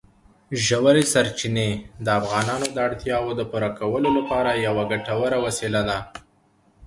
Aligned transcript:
ژورې 0.65 1.03
سرچینې 1.13 1.69
د 2.05 2.07
افغانانو 2.19 2.67
د 2.71 2.77
اړتیاوو 2.87 3.37
د 3.39 3.41
پوره 3.51 3.69
کولو 3.79 4.09
لپاره 4.17 4.51
یوه 4.67 4.83
ګټوره 4.91 5.37
وسیله 5.45 5.81
ده. 5.89 5.97